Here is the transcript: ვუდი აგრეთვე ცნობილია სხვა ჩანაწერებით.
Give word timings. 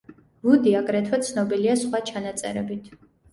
ვუდი 0.45 0.71
აგრეთვე 0.79 1.19
ცნობილია 1.27 1.77
სხვა 1.83 2.01
ჩანაწერებით. 2.09 2.91